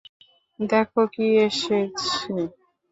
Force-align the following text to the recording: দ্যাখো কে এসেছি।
দ্যাখো 0.59 1.03
কে 1.13 1.25
এসেছি। 1.45 2.33